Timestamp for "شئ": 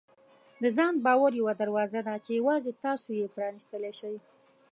3.99-4.15